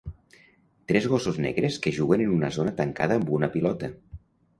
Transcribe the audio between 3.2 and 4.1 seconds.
amb una pilota.